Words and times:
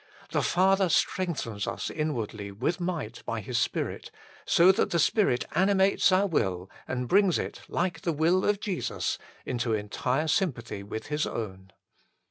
The 0.31 0.41
Father 0.41 0.89
strengthens 0.89 1.67
us 1.67 1.91
inwardly 1.91 2.49
with 2.51 2.79
might 2.79 3.21
by 3.23 3.39
His 3.39 3.59
Spirit, 3.59 4.09
so 4.47 4.71
that 4.71 4.89
the 4.89 4.97
Spirit 4.97 5.45
animates 5.53 6.11
our 6.11 6.25
will 6.25 6.71
and 6.87 7.07
brings 7.07 7.37
it, 7.37 7.61
like 7.67 8.01
the 8.01 8.11
will 8.11 8.43
of 8.43 8.59
Jesus, 8.59 9.19
into 9.45 9.75
entire 9.75 10.27
sympathy 10.27 10.81
with 10.81 11.05
His 11.09 11.27
own. 11.27 11.71